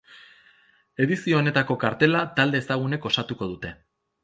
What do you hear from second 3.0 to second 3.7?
osatuko